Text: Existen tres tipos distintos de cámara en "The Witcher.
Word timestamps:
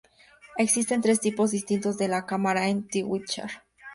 Existen 0.57 0.99
tres 0.99 1.19
tipos 1.19 1.51
distintos 1.51 1.95
de 1.99 2.09
cámara 2.27 2.67
en 2.69 2.87
"The 2.87 3.03
Witcher. 3.03 3.51